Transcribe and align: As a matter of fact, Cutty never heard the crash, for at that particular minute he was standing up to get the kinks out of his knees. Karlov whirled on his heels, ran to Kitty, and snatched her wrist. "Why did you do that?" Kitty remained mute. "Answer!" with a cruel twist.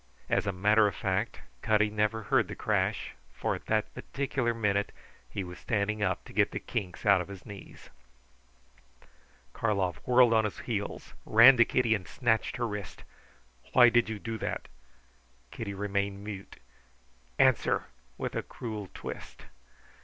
As 0.31 0.47
a 0.47 0.51
matter 0.51 0.87
of 0.87 0.95
fact, 0.95 1.41
Cutty 1.61 1.91
never 1.91 2.23
heard 2.23 2.47
the 2.47 2.55
crash, 2.55 3.11
for 3.33 3.53
at 3.53 3.67
that 3.67 3.93
particular 3.93 4.51
minute 4.51 4.91
he 5.29 5.43
was 5.43 5.59
standing 5.59 6.01
up 6.01 6.25
to 6.25 6.33
get 6.33 6.49
the 6.49 6.59
kinks 6.59 7.05
out 7.05 7.21
of 7.21 7.27
his 7.27 7.45
knees. 7.45 7.91
Karlov 9.53 9.97
whirled 9.97 10.33
on 10.33 10.43
his 10.43 10.57
heels, 10.61 11.13
ran 11.23 11.55
to 11.57 11.65
Kitty, 11.65 11.93
and 11.93 12.07
snatched 12.07 12.57
her 12.57 12.67
wrist. 12.67 13.03
"Why 13.73 13.89
did 13.89 14.09
you 14.09 14.17
do 14.17 14.39
that?" 14.39 14.67
Kitty 15.51 15.75
remained 15.75 16.23
mute. 16.23 16.55
"Answer!" 17.37 17.83
with 18.17 18.33
a 18.33 18.41
cruel 18.41 18.89
twist. 18.95 19.43